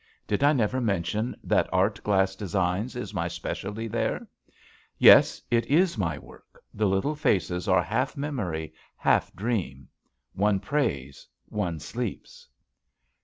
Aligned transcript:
Did 0.25 0.41
I 0.43 0.51
never 0.51 0.81
mention 0.81 1.35
that 1.43 1.69
art 1.71 2.01
glass 2.03 2.35
designs 2.35 2.95
is 2.95 3.13
my 3.13 3.27
specialty 3.27 3.87
there? 3.87 4.27
Yes, 4.97 5.43
it 5.51 5.63
is 5.67 5.95
my 5.95 6.17
work. 6.17 6.59
The 6.73 6.87
little 6.87 7.13
faces 7.13 7.67
are 7.67 7.83
half 7.83 8.17
memory, 8.17 8.73
half 8.97 9.31
dream. 9.35 9.89
One 10.33 10.59
prays, 10.59 11.27
one 11.49 11.79
sleeps." 11.79 12.47